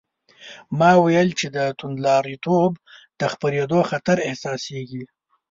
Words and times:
ما 0.79 0.91
وویل 0.97 1.29
چې 1.39 1.47
د 1.55 1.57
توندلاریتوب 1.79 2.71
د 3.19 3.21
خپرېدو 3.33 3.79
خطر 3.89 4.17
احساسېږي. 4.29 5.03